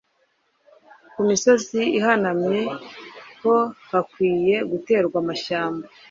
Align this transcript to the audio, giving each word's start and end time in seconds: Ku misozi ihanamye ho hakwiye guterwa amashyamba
Ku 1.13 1.21
misozi 1.29 1.81
ihanamye 1.97 2.59
ho 3.41 3.55
hakwiye 3.91 4.55
guterwa 4.71 5.17
amashyamba 5.23 5.85